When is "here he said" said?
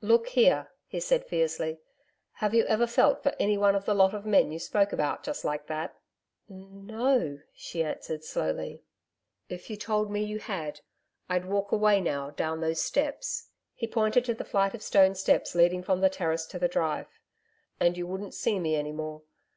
0.28-1.26